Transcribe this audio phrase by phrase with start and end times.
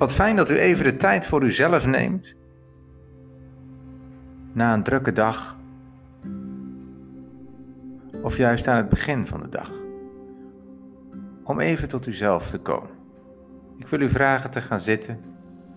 [0.00, 2.36] Wat fijn dat u even de tijd voor uzelf neemt.
[4.52, 5.56] Na een drukke dag.
[8.22, 9.70] Of juist aan het begin van de dag.
[11.44, 12.90] Om even tot uzelf te komen.
[13.78, 15.20] Ik wil u vragen te gaan zitten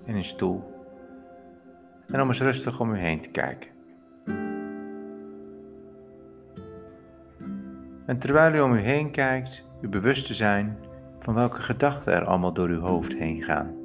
[0.06, 0.64] in een stoel.
[2.08, 3.70] En om eens rustig om u heen te kijken.
[8.06, 10.78] En terwijl u om u heen kijkt, u bewust te zijn
[11.20, 13.82] van welke gedachten er allemaal door uw hoofd heen gaan.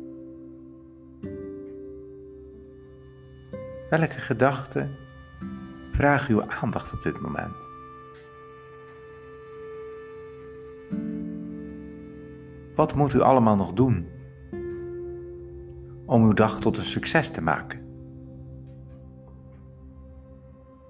[3.88, 4.96] Welke gedachten
[5.92, 7.68] vragen uw aandacht op dit moment?
[12.74, 14.08] Wat moet u allemaal nog doen
[16.06, 17.86] om uw dag tot een succes te maken?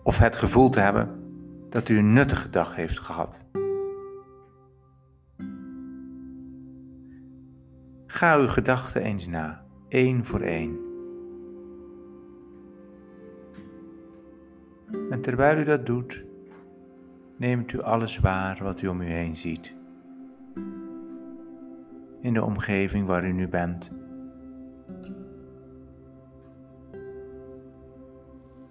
[0.03, 1.23] Of het gevoel te hebben
[1.69, 3.47] dat u een nuttige dag heeft gehad.
[8.07, 10.88] Ga uw gedachten eens na, één voor één.
[15.11, 16.25] En terwijl u dat doet,
[17.37, 19.77] neemt u alles waar wat u om u heen ziet.
[22.21, 23.93] In de omgeving waar u nu bent.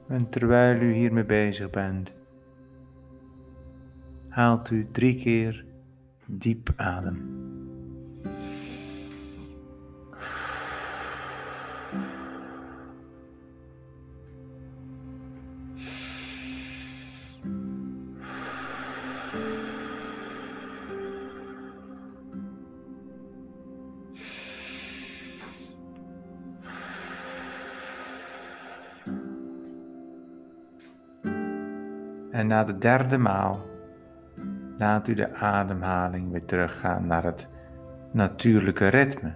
[0.08, 2.14] En terwijl u hiermee bezig bent,
[4.28, 5.66] haalt u drie keer
[6.26, 7.48] diep adem.
[32.38, 33.58] En na de derde maal
[34.78, 37.50] laat u de ademhaling weer teruggaan naar het
[38.12, 39.34] natuurlijke ritme.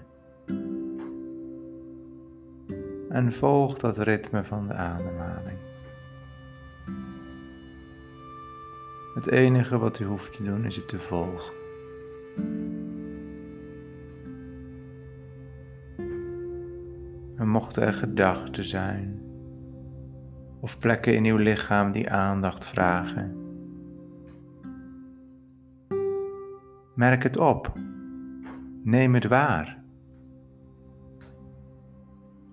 [3.09, 5.57] En volg dat ritme van de ademhaling.
[9.13, 11.53] Het enige wat u hoeft te doen is het te volgen.
[17.35, 19.30] En mochten er gedachten zijn
[20.61, 23.35] of plekken in uw lichaam die aandacht vragen.
[26.95, 27.73] Merk het op.
[28.83, 29.83] Neem het waar.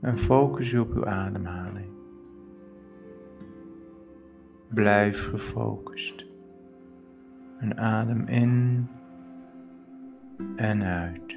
[0.00, 1.90] En focus u op uw ademhaling.
[4.68, 6.26] Blijf gefocust.
[7.58, 8.86] En adem in
[10.56, 11.36] en uit.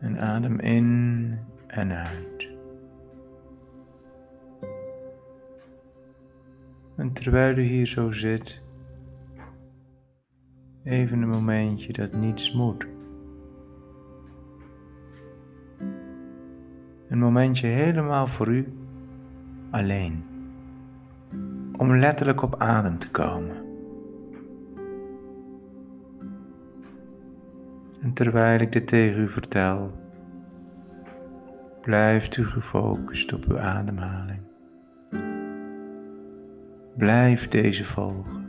[0.00, 2.31] En adem in en uit.
[7.02, 8.62] En terwijl u hier zo zit,
[10.84, 12.86] even een momentje dat niets moet.
[17.08, 18.72] Een momentje helemaal voor u
[19.70, 20.24] alleen.
[21.76, 23.56] Om letterlijk op adem te komen.
[28.00, 29.92] En terwijl ik dit tegen u vertel,
[31.80, 34.51] blijft u gefocust op uw ademhaling.
[37.02, 38.46] Blijf deze volgen.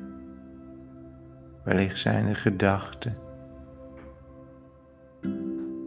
[1.64, 3.18] Wellicht zijn er gedachten.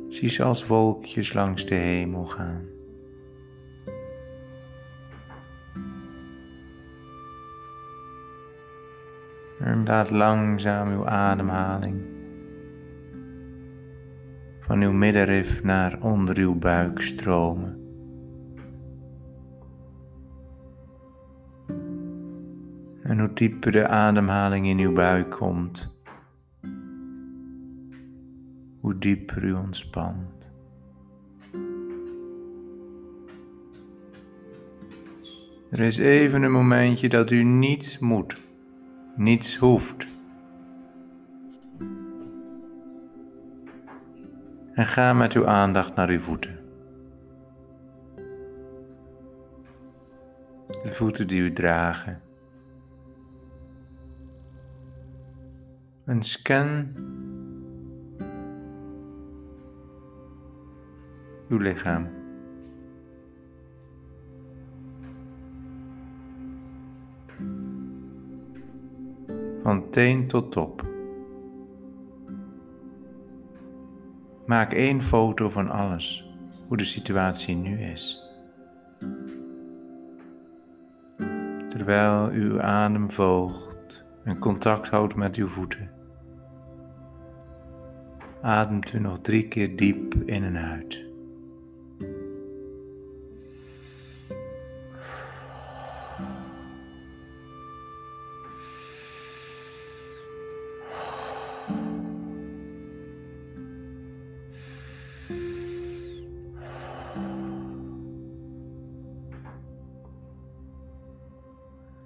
[0.09, 2.65] Zie ze als wolkjes langs de hemel gaan.
[9.61, 12.05] En laat langzaam uw ademhaling
[14.61, 17.86] van uw middenrif naar onder uw buik stromen.
[23.07, 25.95] En hoe dieper de ademhaling in uw buik komt,
[28.81, 30.51] hoe dieper u ontspant.
[35.71, 38.37] Er is even een momentje dat u niets moet,
[39.17, 40.07] niets hoeft.
[44.73, 46.59] En ga met uw aandacht naar uw voeten.
[50.67, 52.26] De voeten die u dragen.
[56.07, 56.93] En scan
[61.49, 62.09] uw lichaam.
[69.63, 70.83] Van teen tot top.
[74.47, 76.37] Maak één foto van alles,
[76.69, 78.23] hoe de situatie nu is.
[81.69, 85.96] Terwijl uw adem volgt en contact houdt met uw voeten.
[88.47, 91.05] Ademt u nog drie keer diep in en uit.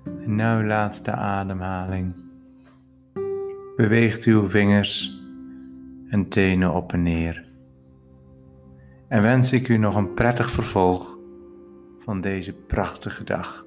[0.05, 2.15] En nu laatste ademhaling.
[3.77, 5.20] Beweegt uw vingers
[6.11, 7.49] en tenen op en neer.
[9.09, 11.19] En wens ik u nog een prettig vervolg
[11.99, 13.67] van deze prachtige dag.